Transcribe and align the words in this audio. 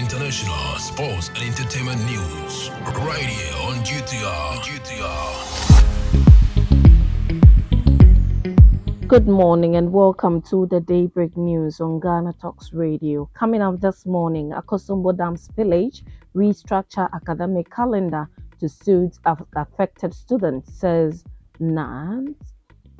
international, 0.00 0.76
sports, 0.78 1.28
and 1.28 1.42
entertainment 1.42 2.00
news. 2.06 2.70
Right 3.04 3.26
here 3.26 3.54
on 3.68 3.74
GTR. 3.84 4.60
GTR. 4.64 5.46
Good 9.06 9.28
morning 9.28 9.76
and 9.76 9.92
welcome 9.92 10.40
to 10.42 10.66
the 10.70 10.80
Daybreak 10.80 11.36
News 11.36 11.82
on 11.82 12.00
Ghana 12.00 12.32
Talks 12.40 12.72
Radio. 12.72 13.28
Coming 13.34 13.60
up 13.60 13.78
this 13.82 14.06
morning, 14.06 14.52
Akosombo 14.52 15.14
Dam 15.14 15.36
spillage 15.36 16.02
restructure 16.34 17.12
academic 17.12 17.68
calendar 17.70 18.26
to 18.58 18.70
suit 18.70 19.18
affected 19.54 20.14
students, 20.14 20.72
says 20.72 21.24
NANS. 21.58 22.36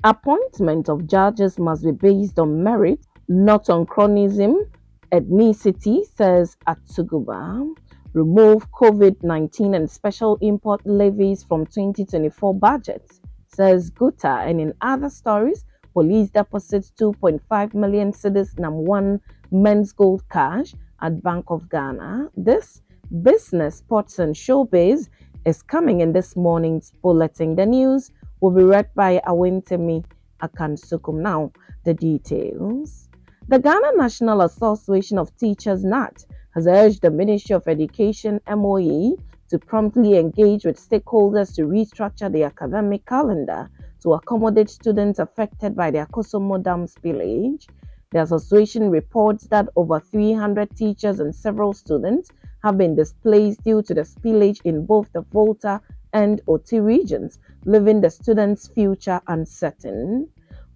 Appointment 0.05 0.91
of 0.91 1.07
judges 1.07 1.59
must 1.59 1.83
be 1.83 1.93
based 1.93 2.39
on 2.39 2.63
merit, 2.63 3.07
not 3.27 3.71
on 3.71 3.87
chronism, 3.87 4.67
ethnicity, 5.13 6.05
says 6.17 6.57
Atuguba. 6.67 7.75
Remove 8.13 8.71
COVID 8.73 9.23
19 9.23 9.75
and 9.75 9.89
special 9.89 10.37
import 10.41 10.81
levies 10.85 11.45
from 11.45 11.65
2024 11.67 12.55
budgets, 12.55 13.21
says 13.47 13.91
Guta. 13.91 14.49
And 14.49 14.61
in 14.61 14.73
other 14.81 15.09
stories, 15.09 15.65
police 15.93 16.31
deposits 16.31 16.93
2.5 17.01 17.75
million 17.75 18.13
cedis 18.13 18.59
one 18.59 19.21
Menzgold 19.53 20.23
cash 20.31 20.75
at 21.03 21.23
Bank 21.23 21.47
of 21.49 21.69
Ghana. 21.69 22.31
This 22.37 22.83
business, 23.23 23.77
sports, 23.77 24.19
and 24.19 24.35
showbiz 24.35 25.09
is 25.45 25.63
coming 25.63 26.01
in 26.01 26.13
this 26.13 26.37
morning's 26.37 26.93
bulletin. 27.03 27.57
The 27.57 27.67
news 27.67 28.11
will 28.41 28.53
be 28.53 28.63
read 28.63 28.89
by 28.95 29.21
Awentemi 29.27 30.05
Akansukum. 30.43 31.21
Now, 31.21 31.53
the 31.85 31.95
details. 31.95 33.10
The 33.51 33.59
Ghana 33.59 33.97
National 33.97 34.43
Association 34.43 35.19
of 35.19 35.37
Teachers 35.37 35.83
NAT 35.83 36.25
has 36.55 36.69
urged 36.69 37.03
the 37.03 37.11
Ministry 37.11 37.57
of 37.57 37.67
Education 37.67 38.41
MOE 38.49 39.17
to 39.49 39.59
promptly 39.59 40.17
engage 40.17 40.65
with 40.65 40.79
stakeholders 40.79 41.53
to 41.57 41.63
restructure 41.63 42.31
the 42.31 42.45
academic 42.45 43.05
calendar 43.07 43.69
to 44.03 44.13
accommodate 44.13 44.71
students 44.71 45.19
affected 45.19 45.75
by 45.75 45.91
the 45.91 45.99
Akosombo 45.99 46.63
Dam 46.63 46.87
spillage. 46.87 47.67
The 48.13 48.23
association 48.23 48.89
reports 48.89 49.49
that 49.49 49.69
over 49.75 49.99
300 49.99 50.77
teachers 50.77 51.19
and 51.19 51.35
several 51.35 51.73
students 51.73 52.31
have 52.63 52.79
been 52.79 52.95
displaced 52.95 53.65
due 53.65 53.83
to 53.83 53.95
the 53.95 54.03
spillage 54.03 54.61
in 54.63 54.87
both 54.87 55.13
the 55.13 55.23
Volta 55.23 55.81
and 56.13 56.41
Oti 56.47 56.79
regions, 56.79 57.41
leaving 57.65 58.01
the 58.01 58.11
students' 58.11 58.69
future 58.69 59.21
uncertain. 59.27 60.29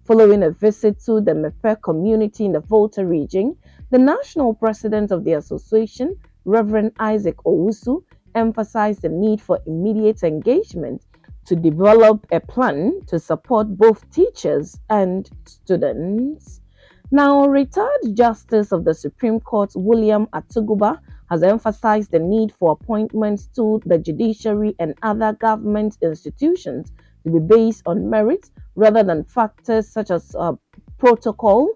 Following 0.05 0.43
a 0.43 0.51
visit 0.51 0.99
to 1.05 1.19
the 1.19 1.33
Mepe 1.33 1.81
community 1.81 2.45
in 2.45 2.51
the 2.51 2.59
Volta 2.59 3.03
region, 3.03 3.57
the 3.89 3.97
national 3.97 4.53
president 4.53 5.09
of 5.09 5.23
the 5.23 5.33
association, 5.33 6.15
Reverend 6.45 6.91
Isaac 6.99 7.37
Owusu, 7.37 8.03
emphasized 8.35 9.01
the 9.01 9.09
need 9.09 9.41
for 9.41 9.59
immediate 9.65 10.21
engagement 10.21 11.07
to 11.47 11.55
develop 11.55 12.23
a 12.31 12.39
plan 12.39 13.01
to 13.07 13.17
support 13.17 13.75
both 13.77 14.07
teachers 14.11 14.79
and 14.91 15.27
students. 15.45 16.61
Now, 17.09 17.47
retired 17.47 18.13
Justice 18.13 18.71
of 18.71 18.85
the 18.85 18.93
Supreme 18.93 19.39
Court 19.39 19.71
William 19.75 20.27
Atuguba 20.27 20.99
has 21.31 21.41
emphasized 21.41 22.11
the 22.11 22.19
need 22.19 22.53
for 22.53 22.73
appointments 22.73 23.47
to 23.55 23.81
the 23.87 23.97
judiciary 23.97 24.75
and 24.77 24.93
other 25.01 25.33
government 25.33 25.97
institutions 26.03 26.93
to 27.25 27.31
be 27.31 27.39
based 27.39 27.81
on 27.85 28.09
merit 28.09 28.49
rather 28.75 29.03
than 29.03 29.23
factors 29.25 29.87
such 29.87 30.11
as 30.11 30.35
uh, 30.35 30.53
protocol, 30.97 31.69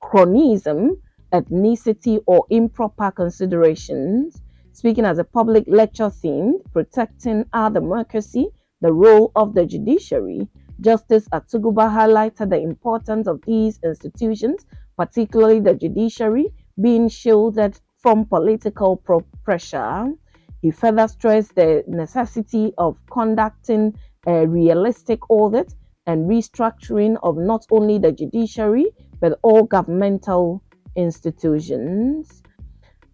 chronism, 0.00 0.96
ethnicity, 1.32 2.20
or 2.26 2.46
improper 2.50 3.10
considerations. 3.10 4.42
Speaking 4.72 5.04
as 5.04 5.18
a 5.18 5.24
public 5.24 5.64
lecture 5.66 6.10
theme, 6.10 6.58
protecting 6.72 7.44
our 7.52 7.70
democracy, 7.70 8.48
the 8.80 8.92
role 8.92 9.32
of 9.36 9.54
the 9.54 9.64
judiciary, 9.66 10.48
Justice 10.80 11.26
Atuguba 11.28 11.90
highlighted 11.90 12.50
the 12.50 12.60
importance 12.60 13.26
of 13.26 13.40
these 13.46 13.80
institutions, 13.82 14.66
particularly 14.96 15.60
the 15.60 15.74
judiciary, 15.74 16.52
being 16.80 17.08
shielded 17.08 17.78
from 17.98 18.26
political 18.26 19.02
pressure. 19.44 20.12
He 20.60 20.70
further 20.70 21.08
stressed 21.08 21.54
the 21.54 21.82
necessity 21.86 22.72
of 22.76 22.98
conducting 23.10 23.94
a 24.26 24.46
realistic 24.46 25.30
audit 25.30 25.74
and 26.06 26.28
restructuring 26.28 27.16
of 27.22 27.36
not 27.36 27.64
only 27.70 27.98
the 27.98 28.12
judiciary 28.12 28.86
but 29.20 29.38
all 29.42 29.62
governmental 29.62 30.62
institutions. 30.96 32.42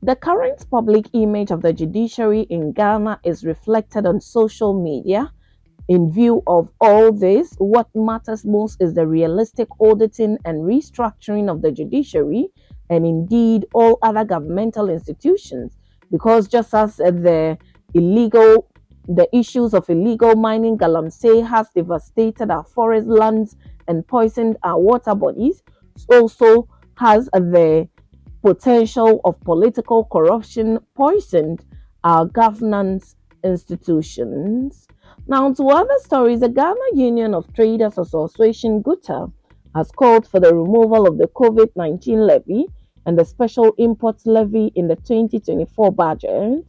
The 0.02 0.16
current 0.16 0.68
public 0.70 1.06
image 1.12 1.50
of 1.50 1.62
the 1.62 1.72
judiciary 1.72 2.42
in 2.50 2.72
Ghana 2.72 3.20
is 3.24 3.44
reflected 3.44 4.04
on 4.04 4.20
social 4.20 4.72
media. 4.74 5.32
In 5.88 6.10
view 6.10 6.42
of 6.46 6.68
all 6.80 7.12
this, 7.12 7.54
what 7.58 7.88
matters 7.94 8.44
most 8.44 8.80
is 8.80 8.94
the 8.94 9.06
realistic 9.06 9.68
auditing 9.80 10.38
and 10.44 10.62
restructuring 10.62 11.50
of 11.50 11.62
the 11.62 11.70
judiciary 11.72 12.48
and 12.90 13.06
indeed 13.06 13.66
all 13.74 13.98
other 14.02 14.24
governmental 14.24 14.88
institutions 14.88 15.76
because 16.10 16.46
just 16.46 16.74
as 16.74 16.96
the 16.96 17.56
illegal 17.94 18.68
the 19.08 19.28
issues 19.36 19.74
of 19.74 19.88
illegal 19.90 20.34
mining 20.36 20.78
galamsey 20.78 21.46
has 21.46 21.68
devastated 21.74 22.50
our 22.50 22.64
forest 22.64 23.06
lands 23.06 23.56
and 23.88 24.06
poisoned 24.06 24.56
our 24.62 24.78
water 24.78 25.14
bodies 25.14 25.62
also 26.10 26.68
has 26.96 27.26
the 27.32 27.88
potential 28.42 29.20
of 29.24 29.40
political 29.40 30.04
corruption 30.04 30.78
poisoned 30.94 31.64
our 32.04 32.26
governance 32.26 33.16
institutions. 33.44 34.86
Now 35.26 35.52
to 35.54 35.68
other 35.68 35.98
stories 36.00 36.40
the 36.40 36.48
ghana 36.48 36.88
union 36.94 37.34
of 37.34 37.52
traders 37.54 37.98
association 37.98 38.82
guta 38.82 39.32
has 39.74 39.90
called 39.90 40.26
for 40.26 40.40
the 40.40 40.54
removal 40.54 41.06
of 41.06 41.18
the 41.18 41.28
covid-19 41.28 42.26
levy 42.26 42.66
and 43.06 43.18
the 43.18 43.24
special 43.24 43.72
import 43.78 44.20
levy 44.26 44.72
in 44.74 44.88
the 44.88 44.96
2024 44.96 45.92
budget, 45.92 46.64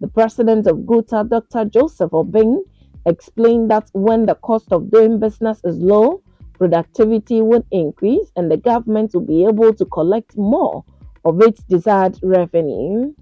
the 0.00 0.08
president 0.08 0.66
of 0.66 0.86
GUTA, 0.86 1.26
Dr. 1.28 1.66
Joseph 1.66 2.10
Obeng, 2.12 2.62
explained 3.06 3.70
that 3.70 3.90
when 3.92 4.26
the 4.26 4.34
cost 4.36 4.72
of 4.72 4.90
doing 4.90 5.20
business 5.20 5.60
is 5.64 5.76
low, 5.78 6.22
productivity 6.54 7.42
would 7.42 7.64
increase 7.70 8.30
and 8.36 8.50
the 8.50 8.56
government 8.56 9.12
will 9.14 9.20
be 9.20 9.44
able 9.44 9.72
to 9.74 9.84
collect 9.86 10.36
more 10.36 10.84
of 11.24 11.40
its 11.42 11.62
desired 11.64 12.18
revenue. 12.22 13.12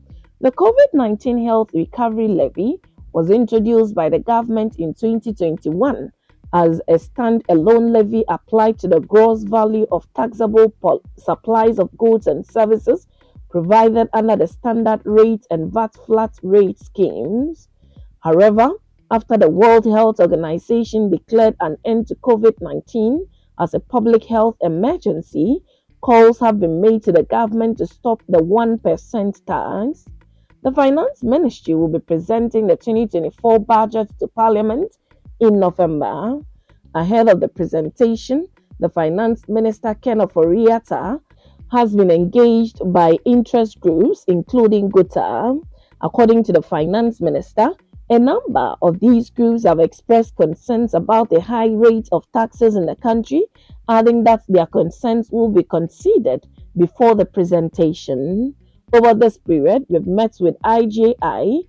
The 0.41 0.53
COVID 0.53 0.95
19 0.95 1.45
Health 1.45 1.71
Recovery 1.75 2.29
Levy 2.29 2.81
was 3.13 3.31
introduced 3.31 3.95
by 3.95 4.09
the 4.09 4.21
government 4.21 4.77
in 4.79 4.95
2021 4.95 6.13
as 6.53 6.81
a 6.89 6.99
stand-alone 6.99 7.93
levy 7.93 8.25
applied 8.29 8.79
to 8.79 8.89
the 8.89 9.01
gross 9.01 9.43
value 9.43 9.87
of 9.91 10.07
taxable 10.15 10.73
supplies 11.17 11.79
of 11.79 11.97
goods 11.99 12.27
and 12.27 12.47
services 12.47 13.07
provided 13.51 14.09
under 14.13 14.37
the 14.37 14.47
standard 14.47 15.01
rate 15.05 15.47
and 15.51 15.73
VAT 15.73 15.95
flat 16.07 16.35
rate 16.43 16.79
schemes. 16.79 17.69
However, 18.21 18.71
after 19.11 19.39
the 19.39 19.49
World 19.49 19.87
Health 19.87 20.21
Organization 20.21 21.11
declared 21.11 21.57
an 21.61 21.77
end 21.85 22.09
to 22.09 22.15
COVID 22.17 22.61
19 22.61 23.27
as 23.59 23.75
a 23.75 23.81
public 23.81 24.25
health 24.25 24.57
emergency, 24.61 25.61
calls 26.01 26.39
have 26.41 26.61
been 26.61 26.81
made 26.81 27.03
to 27.05 27.13
the 27.13 27.23
government 27.23 27.79
to 27.79 27.87
stop 27.87 28.23
the 28.29 28.39
1% 28.39 29.45
tax. 29.47 30.05
The 30.63 30.73
Finance 30.73 31.23
Ministry 31.23 31.75
will 31.75 31.89
be 31.89 32.01
presenting 32.01 32.67
the 32.67 32.77
2024 32.77 33.61
budget 33.61 34.11
to 34.19 34.29
Parliament 34.29 34.97
in 35.41 35.59
November. 35.59 36.41
Ahead 36.95 37.29
of 37.29 37.41
the 37.41 37.49
presentation, 37.49 38.47
the 38.81 38.89
Finance 38.89 39.49
Minister 39.49 39.95
Ken 39.95 40.19
Ofori-Atta 40.19 41.21
has 41.71 41.95
been 41.95 42.11
engaged 42.11 42.81
by 42.93 43.19
interest 43.25 43.81
groups, 43.81 44.25
including 44.27 44.89
GUTA. 44.89 45.61
According 46.01 46.45
to 46.45 46.53
the 46.53 46.63
Finance 46.63 47.21
Minister, 47.21 47.71
a 48.11 48.19
number 48.19 48.75
of 48.81 49.01
these 49.01 49.29
groups 49.29 49.65
have 49.65 49.81
expressed 49.81 50.35
concerns 50.37 50.95
about 50.95 51.29
the 51.29 51.41
high 51.41 51.69
rate 51.69 52.09
of 52.11 52.31
taxes 52.33 52.75
in 52.75 52.87
the 52.87 52.97
country, 52.97 53.45
adding 53.89 54.25
that 54.25 54.43
their 54.49 54.67
concerns 54.67 55.31
will 55.31 55.51
be 55.51 55.63
considered 55.63 56.47
before 56.77 57.15
the 57.15 57.27
presentation. 57.27 58.55
Over 58.95 59.13
this 59.13 59.37
period, 59.37 59.85
we've 59.91 60.07
met 60.07 60.37
with 60.41 60.57
AGI, 60.65 61.65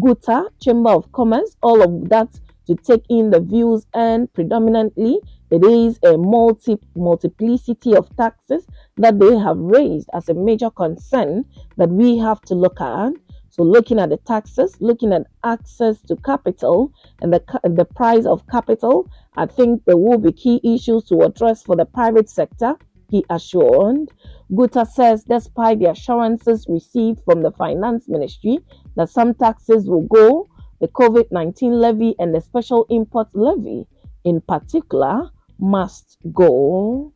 GUTA, 0.00 0.46
Chamber 0.60 0.90
of 0.90 1.12
Commerce, 1.12 1.56
all 1.62 1.80
of 1.80 2.08
that 2.08 2.28
to 2.68 2.76
take 2.76 3.04
in 3.08 3.30
the 3.30 3.40
views 3.40 3.86
and 3.94 4.32
predominantly 4.34 5.18
it 5.50 5.64
is 5.64 5.98
a 6.04 6.16
multi 6.18 6.78
multiplicity 6.94 7.96
of 7.96 8.14
taxes 8.16 8.66
that 8.98 9.18
they 9.18 9.36
have 9.36 9.56
raised 9.56 10.08
as 10.12 10.28
a 10.28 10.34
major 10.34 10.70
concern 10.70 11.44
that 11.78 11.88
we 11.88 12.18
have 12.18 12.42
to 12.42 12.54
look 12.54 12.80
at. 12.80 13.12
So 13.48 13.62
looking 13.62 13.98
at 13.98 14.10
the 14.10 14.18
taxes, 14.18 14.76
looking 14.80 15.12
at 15.12 15.26
access 15.42 16.00
to 16.02 16.16
capital 16.16 16.92
and 17.22 17.32
the, 17.32 17.42
the 17.64 17.86
price 17.86 18.26
of 18.26 18.46
capital, 18.46 19.10
I 19.36 19.46
think 19.46 19.84
there 19.86 19.96
will 19.96 20.18
be 20.18 20.32
key 20.32 20.60
issues 20.62 21.04
to 21.04 21.22
address 21.22 21.62
for 21.62 21.74
the 21.74 21.86
private 21.86 22.28
sector 22.28 22.76
he 23.10 23.24
assured. 23.30 24.10
Guta 24.52 24.86
says 24.86 25.24
despite 25.24 25.78
the 25.78 25.90
assurances 25.90 26.66
received 26.68 27.20
from 27.24 27.42
the 27.42 27.50
finance 27.52 28.06
ministry 28.08 28.58
that 28.96 29.08
some 29.08 29.34
taxes 29.34 29.88
will 29.88 30.02
go, 30.02 30.48
the 30.80 30.88
COVID-19 30.88 31.72
levy 31.72 32.14
and 32.18 32.34
the 32.34 32.40
special 32.40 32.86
import 32.90 33.28
levy 33.34 33.86
in 34.24 34.40
particular 34.40 35.30
must 35.58 36.18
go. 36.32 37.12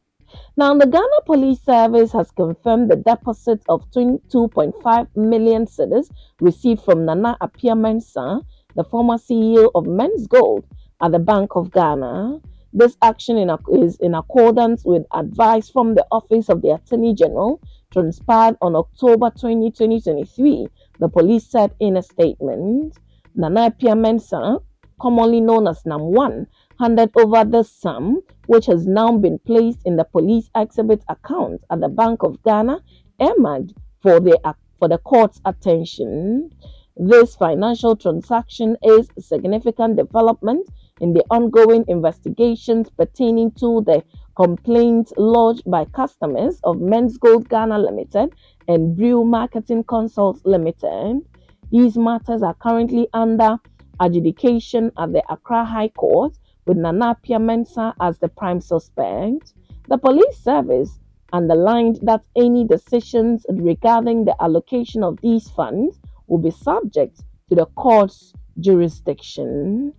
Now, 0.56 0.74
the 0.74 0.86
Ghana 0.86 1.20
Police 1.26 1.60
Service 1.60 2.12
has 2.12 2.30
confirmed 2.30 2.90
the 2.90 2.96
deposit 2.96 3.62
of 3.68 3.90
22.5 3.90 5.16
million 5.16 5.66
cedis 5.66 6.10
received 6.40 6.82
from 6.82 7.04
Nana 7.04 7.36
Appiah 7.42 7.76
Mensah, 7.76 8.42
the 8.74 8.84
former 8.84 9.18
CEO 9.18 9.70
of 9.74 9.84
Menzgold, 9.84 10.64
at 11.02 11.12
the 11.12 11.18
Bank 11.18 11.54
of 11.54 11.70
Ghana. 11.70 12.40
This 12.72 12.96
action 13.02 13.36
in, 13.36 13.50
is 13.72 13.96
in 13.96 14.14
accordance 14.14 14.84
with 14.84 15.04
advice 15.12 15.68
from 15.68 15.94
the 15.94 16.06
Office 16.10 16.48
of 16.48 16.62
the 16.62 16.74
Attorney 16.74 17.14
General, 17.14 17.60
transpired 17.90 18.56
on 18.62 18.74
October 18.74 19.30
20, 19.38 19.70
2023, 19.70 20.66
the 20.98 21.08
police 21.08 21.44
said 21.44 21.74
in 21.80 21.98
a 21.98 22.02
statement. 22.02 22.96
Nana 23.34 23.70
Appiah 23.70 23.96
Mensah, 23.96 24.62
commonly 25.00 25.40
known 25.40 25.67
as 25.67 25.82
NAM1, 25.84 26.46
handed 26.79 27.11
over 27.17 27.44
the 27.44 27.62
sum, 27.62 28.20
which 28.46 28.67
has 28.67 28.87
now 28.87 29.17
been 29.17 29.38
placed 29.38 29.81
in 29.87 29.96
the 29.96 30.05
police 30.05 30.50
exhibit 30.55 31.02
account 31.08 31.62
at 31.70 31.81
the 31.81 31.88
Bank 31.88 32.23
of 32.23 32.43
Ghana, 32.43 32.81
earmarked 33.20 33.73
for 34.02 34.20
the, 34.20 34.38
for 34.79 34.88
the 34.88 34.99
court's 34.99 35.40
attention. 35.46 36.50
This 36.96 37.34
financial 37.34 37.96
transaction 37.96 38.76
is 38.82 39.08
a 39.17 39.23
significant 39.23 39.96
development 39.96 40.69
in 41.00 41.14
the 41.14 41.25
ongoing 41.31 41.87
investigations 41.88 42.90
pertaining 42.90 43.52
to 43.52 43.82
the 43.87 44.05
complaints 44.37 45.12
lodged 45.17 45.62
by 45.70 45.87
customers 45.87 46.61
of 46.64 46.76
Menzgold 46.76 47.49
Ghana 47.49 47.79
Limited 47.79 48.34
and 48.69 48.94
Brew 48.94 49.25
Marketing 49.25 49.84
Consults 49.84 50.43
Limited. 50.44 51.23
These 51.72 51.96
matters 51.96 52.42
are 52.42 52.52
currently 52.52 53.08
under 53.14 53.58
adjudication 53.98 54.92
at 54.98 55.14
the 55.14 55.22
Accra 55.32 55.64
High 55.64 55.88
Court 55.88 56.38
with 56.66 56.76
Nana 56.76 57.16
Appiah 57.16 57.40
Mensah 57.40 57.94
as 57.98 58.19
the 58.19 58.28
prime 58.28 58.60
suspect. 58.60 59.54
The 59.88 59.96
police 59.96 60.36
service 60.36 61.00
underlined 61.32 61.98
that 62.02 62.24
any 62.36 62.66
decisions 62.66 63.46
regarding 63.48 64.26
the 64.26 64.36
allocation 64.42 65.02
of 65.02 65.19
these 65.22 65.48
funds 65.48 65.98
will 66.26 66.36
be 66.36 66.50
subject 66.50 67.22
to 67.48 67.54
the 67.54 67.64
court's 67.64 68.34
jurisdiction. 68.60 69.94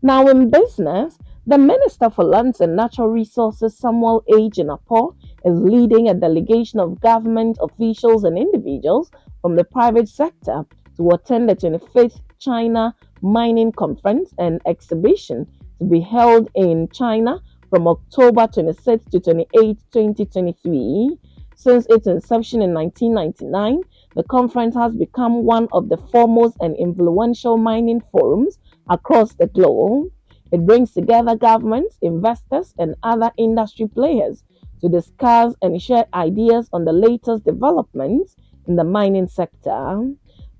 Now, 0.00 0.26
in 0.28 0.48
business, 0.48 1.18
the 1.46 1.58
Minister 1.58 2.08
for 2.08 2.24
Lands 2.24 2.62
and 2.62 2.74
Natural 2.74 3.08
Resources, 3.08 3.76
Samuel 3.76 4.24
A. 4.28 4.48
Jinapor, 4.48 5.14
is 5.44 5.60
leading 5.60 6.08
a 6.08 6.14
delegation 6.14 6.80
of 6.80 7.02
government 7.02 7.58
officials 7.60 8.24
and 8.24 8.38
individuals 8.38 9.10
from 9.42 9.56
the 9.56 9.64
private 9.64 10.08
sector 10.08 10.64
to 11.02 11.14
attend 11.14 11.48
the 11.48 11.56
25th 11.56 12.20
China 12.38 12.94
Mining 13.22 13.72
Conference 13.72 14.32
and 14.38 14.60
Exhibition 14.66 15.46
to 15.78 15.84
be 15.84 16.00
held 16.00 16.48
in 16.54 16.88
China 16.92 17.40
from 17.70 17.88
October 17.88 18.46
26 18.46 19.04
to 19.06 19.20
28, 19.20 19.78
2023. 19.92 21.18
Since 21.56 21.86
its 21.88 22.06
inception 22.06 22.62
in 22.62 22.72
1999, 22.74 23.82
the 24.14 24.22
conference 24.24 24.74
has 24.74 24.94
become 24.94 25.44
one 25.44 25.68
of 25.72 25.88
the 25.88 25.96
foremost 25.96 26.56
and 26.60 26.76
influential 26.76 27.56
mining 27.56 28.02
forums 28.12 28.58
across 28.88 29.34
the 29.34 29.46
globe. 29.48 30.10
It 30.52 30.66
brings 30.66 30.92
together 30.92 31.34
governments, 31.36 31.98
investors, 32.02 32.74
and 32.78 32.94
other 33.02 33.30
industry 33.38 33.88
players 33.88 34.44
to 34.82 34.88
discuss 34.88 35.54
and 35.62 35.80
share 35.80 36.06
ideas 36.14 36.68
on 36.72 36.84
the 36.84 36.92
latest 36.92 37.44
developments 37.44 38.36
in 38.66 38.76
the 38.76 38.84
mining 38.84 39.28
sector. 39.28 40.12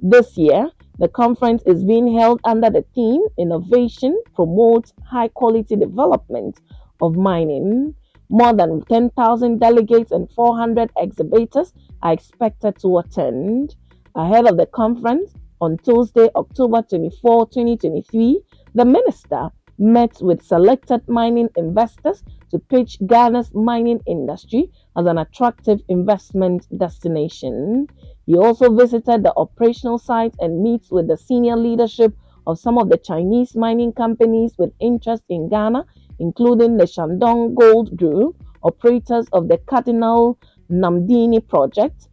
This 0.05 0.37
year, 0.37 0.69
the 0.99 1.07
conference 1.07 1.63
is 1.65 1.85
being 1.85 2.19
held 2.19 2.41
under 2.43 2.69
the 2.69 2.85
theme 2.93 3.23
Innovation 3.39 4.21
Promotes 4.35 4.93
High 5.09 5.29
Quality 5.29 5.77
Development 5.77 6.59
of 7.01 7.15
Mining. 7.15 7.95
More 8.29 8.53
than 8.53 8.83
10,000 8.87 9.61
delegates 9.61 10.11
and 10.11 10.29
400 10.33 10.91
exhibitors 10.99 11.73
are 12.03 12.13
expected 12.13 12.81
to 12.81 12.99
attend. 12.99 13.77
Ahead 14.17 14.49
of 14.49 14.57
the 14.57 14.67
conference, 14.67 15.35
on 15.61 15.79
Tuesday, 15.79 16.29
October 16.35 16.83
24, 16.83 17.47
2023, 17.47 18.43
the 18.75 18.85
minister 18.85 19.51
met 19.79 20.21
with 20.21 20.43
selected 20.43 21.09
mining 21.09 21.49
investors 21.57 22.25
to 22.51 22.59
pitch 22.59 22.99
Ghana's 23.07 23.55
mining 23.55 24.01
industry 24.09 24.69
as 24.97 25.07
an 25.07 25.19
attractive 25.19 25.81
investment 25.89 26.67
destination. 26.77 27.87
He 28.27 28.37
also 28.37 28.73
visited 28.73 29.25
the 29.25 29.33
operational 29.37 29.99
site 29.99 30.35
and 30.39 30.63
meets 30.63 30.91
with 30.91 31.09
the 31.09 31.17
senior 31.17 31.57
leadership 31.57 32.15
of 32.47 32.59
some 32.59 32.79
of 32.79 32.89
the 32.89 32.97
Chinese 32.97 33.57
mining 33.57 33.93
companies 33.93 34.55
with 34.59 34.73
interest 34.81 35.25
in 35.29 35.49
Ghana, 35.49 35.85
including 36.19 36.77
the 36.77 36.85
Shandong 36.85 37.55
Gold 37.55 37.97
Group, 37.97 38.37
operators 38.63 39.27
of 39.33 39.49
the 39.49 39.59
Cardinal 39.59 40.39
Namdini 40.71 41.47
project, 41.47 42.09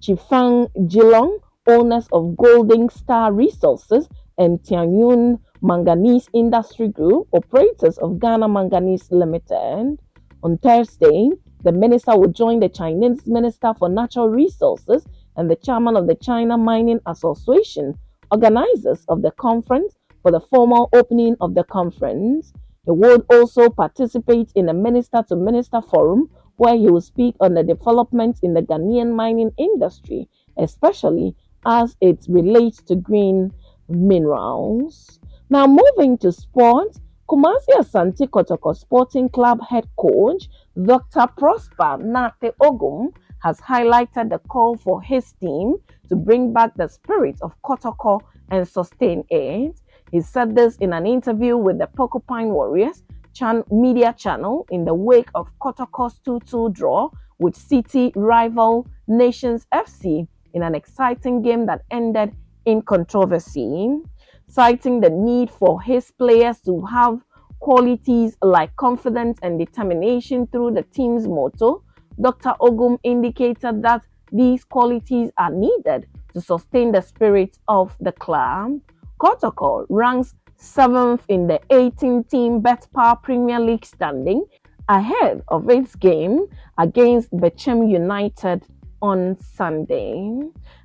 Chifeng 0.00 0.70
Jilong, 0.88 1.38
owners 1.66 2.08
of 2.12 2.36
Golden 2.36 2.88
Star 2.88 3.32
Resources, 3.32 4.08
and 4.38 4.60
Tianyuan 4.60 5.40
Manganese 5.60 6.28
Industry 6.32 6.88
Group, 6.88 7.28
operators 7.32 7.98
of 7.98 8.18
Ghana 8.18 8.48
Manganese 8.48 9.10
Limited. 9.10 9.98
On 10.42 10.56
Thursday, 10.58 11.30
the 11.64 11.72
minister 11.72 12.16
will 12.16 12.30
join 12.30 12.60
the 12.60 12.68
Chinese 12.68 13.26
Minister 13.26 13.74
for 13.78 13.88
Natural 13.88 14.28
Resources 14.28 15.04
and 15.38 15.48
the 15.48 15.56
chairman 15.56 15.96
of 15.96 16.06
the 16.08 16.16
China 16.16 16.58
Mining 16.58 17.00
Association, 17.06 17.96
organizers 18.30 19.04
of 19.08 19.22
the 19.22 19.30
conference, 19.30 19.94
for 20.22 20.32
the 20.32 20.40
formal 20.40 20.90
opening 20.92 21.36
of 21.40 21.54
the 21.54 21.64
conference. 21.64 22.52
He 22.84 22.90
would 22.90 23.24
also 23.30 23.70
participate 23.70 24.50
in 24.54 24.68
a 24.68 24.74
minister 24.74 25.24
to 25.28 25.36
minister 25.36 25.80
forum 25.80 26.28
where 26.56 26.76
he 26.76 26.90
will 26.90 27.00
speak 27.00 27.36
on 27.40 27.54
the 27.54 27.62
developments 27.62 28.40
in 28.42 28.52
the 28.54 28.62
Ghanaian 28.62 29.14
mining 29.14 29.52
industry, 29.56 30.28
especially 30.56 31.36
as 31.64 31.96
it 32.00 32.26
relates 32.28 32.82
to 32.82 32.96
green 32.96 33.52
minerals. 33.88 35.20
Now, 35.50 35.66
moving 35.66 36.18
to 36.18 36.32
sports, 36.32 37.00
Kumasi 37.28 37.74
Asante 37.78 38.26
Kotoko 38.28 38.74
Sporting 38.74 39.28
Club 39.28 39.60
head 39.68 39.86
coach 39.96 40.48
Dr. 40.82 41.26
Prosper 41.36 41.98
Narteh 42.02 42.54
Ogum 42.60 43.12
has 43.42 43.60
highlighted 43.60 44.30
the 44.30 44.38
call 44.48 44.76
for 44.76 45.02
his 45.02 45.32
team 45.32 45.76
to 46.08 46.16
bring 46.16 46.52
back 46.52 46.74
the 46.76 46.88
spirit 46.88 47.36
of 47.42 47.54
Kotoko 47.62 48.20
and 48.50 48.66
sustain 48.66 49.24
it. 49.30 49.80
He 50.10 50.20
said 50.20 50.54
this 50.56 50.76
in 50.76 50.92
an 50.92 51.06
interview 51.06 51.56
with 51.56 51.78
the 51.78 51.86
Porcupine 51.86 52.48
Warriors 52.48 53.02
chan 53.34 53.62
media 53.70 54.14
channel 54.16 54.66
in 54.70 54.84
the 54.84 54.94
wake 54.94 55.28
of 55.34 55.56
Kotoko's 55.58 56.18
2-2 56.26 56.72
draw 56.72 57.10
with 57.38 57.54
city 57.54 58.12
rival 58.16 58.86
Nations 59.06 59.66
FC 59.72 60.26
in 60.54 60.62
an 60.62 60.74
exciting 60.74 61.42
game 61.42 61.66
that 61.66 61.82
ended 61.90 62.34
in 62.64 62.82
controversy, 62.82 64.00
citing 64.48 65.00
the 65.00 65.10
need 65.10 65.50
for 65.50 65.80
his 65.80 66.10
players 66.10 66.60
to 66.62 66.84
have 66.86 67.20
qualities 67.60 68.36
like 68.42 68.74
confidence 68.76 69.38
and 69.42 69.58
determination 69.58 70.46
through 70.48 70.72
the 70.72 70.82
team's 70.82 71.26
motto. 71.26 71.82
Dr. 72.20 72.54
Ogum 72.60 72.98
indicated 73.02 73.82
that 73.82 74.02
these 74.32 74.64
qualities 74.64 75.30
are 75.38 75.50
needed 75.50 76.06
to 76.34 76.40
sustain 76.40 76.92
the 76.92 77.00
spirit 77.00 77.58
of 77.68 77.96
the 78.00 78.12
club. 78.12 78.80
Kotoko 79.20 79.86
ranks 79.88 80.34
seventh 80.56 81.24
in 81.28 81.46
the 81.46 81.60
18-team 81.70 82.60
betPawa 82.60 83.22
Premier 83.22 83.60
League 83.60 83.84
standing, 83.84 84.44
ahead 84.88 85.42
of 85.48 85.68
its 85.68 85.94
game 85.94 86.46
against 86.78 87.30
Bechem 87.30 87.90
United 87.90 88.64
on 89.00 89.36
Sunday. 89.36 90.40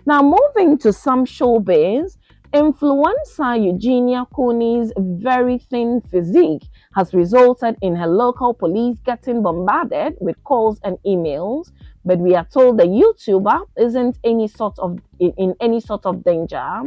Now, 0.06 0.22
moving 0.22 0.78
to 0.80 0.94
some 0.94 1.25
showbiz, 1.25 2.18
influencer 2.53 3.55
Eugenia 3.65 4.27
Cooney's 4.33 4.93
very 4.98 5.57
thin 5.57 6.01
physique 6.01 6.63
has 6.95 7.13
resulted 7.13 7.75
in 7.81 7.95
her 7.95 8.07
local 8.07 8.53
police 8.53 9.00
getting 9.03 9.41
bombarded 9.41 10.15
with 10.22 10.41
calls 10.43 10.79
and 10.83 10.98
emails. 11.05 11.72
But 12.05 12.19
we 12.19 12.36
are 12.36 12.45
told 12.45 12.77
the 12.77 12.83
YouTuber 12.83 13.65
isn't 13.77 14.19
any 14.24 14.48
sort 14.48 14.77
of 14.77 15.00
in 15.19 15.55
any 15.60 15.79
sort 15.79 16.05
of 16.05 16.24
danger. 16.24 16.83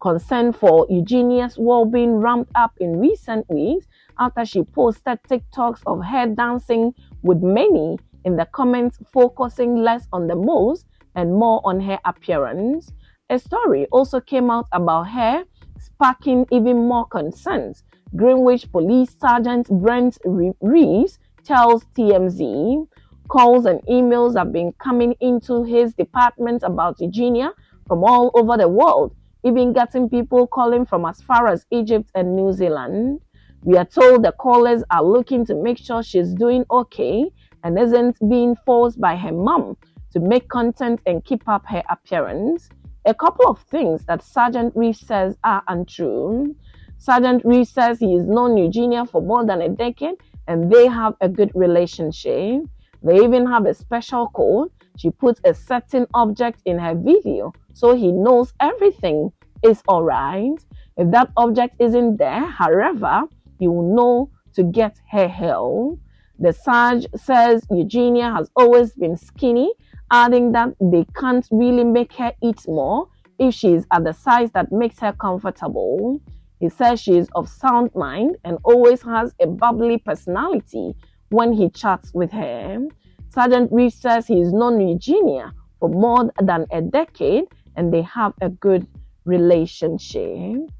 Concern 0.00 0.52
for 0.52 0.86
Eugenia's 0.90 1.56
well-being 1.58 2.16
ramped 2.16 2.52
up 2.54 2.72
in 2.78 3.00
recent 3.00 3.48
weeks 3.48 3.86
after 4.18 4.44
she 4.44 4.62
posted 4.62 5.18
TikToks 5.22 5.80
of 5.86 6.04
her 6.04 6.26
dancing 6.26 6.92
with 7.22 7.42
many 7.42 7.96
in 8.26 8.36
the 8.36 8.44
comments 8.52 8.98
focusing 9.10 9.76
less 9.76 10.06
on 10.12 10.26
the 10.26 10.36
moves 10.36 10.84
and 11.14 11.32
more 11.32 11.62
on 11.64 11.80
her 11.80 11.98
appearance. 12.04 12.92
A 13.28 13.40
story 13.40 13.86
also 13.90 14.20
came 14.20 14.50
out 14.50 14.68
about 14.70 15.08
her, 15.08 15.44
sparking 15.80 16.46
even 16.52 16.86
more 16.86 17.06
concerns. 17.06 17.82
Greenwich 18.14 18.70
Police 18.70 19.16
Sergeant 19.18 19.68
Brent 19.68 20.16
Reeves 20.60 21.18
tells 21.42 21.84
TMZ 21.96 22.86
Calls 23.26 23.66
and 23.66 23.80
emails 23.86 24.38
have 24.38 24.52
been 24.52 24.72
coming 24.74 25.16
into 25.18 25.64
his 25.64 25.92
department 25.94 26.62
about 26.62 27.00
Eugenia 27.00 27.52
from 27.88 28.04
all 28.04 28.30
over 28.34 28.56
the 28.56 28.68
world, 28.68 29.12
even 29.42 29.72
getting 29.72 30.08
people 30.08 30.46
calling 30.46 30.86
from 30.86 31.04
as 31.04 31.20
far 31.22 31.48
as 31.48 31.66
Egypt 31.72 32.08
and 32.14 32.36
New 32.36 32.52
Zealand. 32.52 33.20
We 33.64 33.76
are 33.76 33.84
told 33.84 34.22
the 34.22 34.30
callers 34.30 34.84
are 34.92 35.02
looking 35.02 35.44
to 35.46 35.56
make 35.56 35.78
sure 35.78 36.04
she's 36.04 36.32
doing 36.32 36.64
okay 36.70 37.28
and 37.64 37.76
isn't 37.76 38.16
being 38.30 38.54
forced 38.64 39.00
by 39.00 39.16
her 39.16 39.32
mom 39.32 39.76
to 40.12 40.20
make 40.20 40.48
content 40.48 41.00
and 41.06 41.24
keep 41.24 41.48
up 41.48 41.66
her 41.66 41.82
appearance. 41.90 42.68
A 43.06 43.14
couple 43.14 43.48
of 43.48 43.60
things 43.70 44.04
that 44.06 44.20
Sergeant 44.20 44.72
Reeve 44.74 44.96
says 44.96 45.36
are 45.44 45.62
untrue. 45.68 46.56
Sergeant 46.98 47.44
Reeve 47.44 47.68
says 47.68 48.00
he 48.00 48.14
has 48.16 48.26
known 48.26 48.56
Eugenia 48.56 49.06
for 49.06 49.22
more 49.22 49.46
than 49.46 49.62
a 49.62 49.68
decade 49.68 50.16
and 50.48 50.72
they 50.72 50.88
have 50.88 51.14
a 51.20 51.28
good 51.28 51.52
relationship. 51.54 52.62
They 53.04 53.22
even 53.22 53.46
have 53.46 53.64
a 53.64 53.74
special 53.74 54.28
code. 54.30 54.70
She 54.98 55.10
puts 55.10 55.40
a 55.44 55.54
certain 55.54 56.08
object 56.14 56.62
in 56.64 56.80
her 56.80 56.96
video 56.96 57.52
so 57.72 57.94
he 57.94 58.10
knows 58.10 58.52
everything 58.58 59.30
is 59.62 59.84
all 59.86 60.02
right. 60.02 60.58
If 60.96 61.12
that 61.12 61.30
object 61.36 61.76
isn't 61.78 62.16
there, 62.16 62.44
however, 62.44 63.22
he 63.60 63.68
will 63.68 63.94
know 63.94 64.30
to 64.54 64.64
get 64.64 64.96
her 65.12 65.28
help. 65.28 66.00
The 66.40 66.52
Sarge 66.52 67.06
says 67.14 67.66
Eugenia 67.70 68.32
has 68.32 68.50
always 68.56 68.94
been 68.94 69.16
skinny, 69.16 69.72
adding 70.10 70.52
that 70.52 70.74
they 70.80 71.06
can't 71.16 71.46
really 71.50 71.84
make 71.84 72.12
her 72.14 72.32
eat 72.42 72.66
more 72.68 73.08
if 73.38 73.54
she's 73.54 73.86
at 73.92 74.04
the 74.04 74.12
size 74.12 74.50
that 74.52 74.72
makes 74.72 74.98
her 75.00 75.12
comfortable. 75.12 76.20
He 76.60 76.68
says 76.68 77.00
she 77.00 77.18
is 77.18 77.28
of 77.34 77.48
sound 77.48 77.90
mind 77.94 78.36
and 78.44 78.58
always 78.64 79.02
has 79.02 79.34
a 79.40 79.46
bubbly 79.46 79.98
personality 79.98 80.94
when 81.30 81.52
he 81.52 81.68
chats 81.70 82.12
with 82.14 82.30
her. 82.32 82.86
Sergeant 83.28 83.70
Reeve 83.70 83.92
says 83.92 84.26
he 84.26 84.40
is 84.40 84.52
known 84.52 84.80
Eugenia 84.80 85.52
for 85.78 85.90
more 85.90 86.32
than 86.40 86.66
a 86.70 86.80
decade 86.80 87.44
and 87.76 87.92
they 87.92 88.02
have 88.02 88.32
a 88.40 88.48
good 88.48 88.86
relationship. 89.24 90.70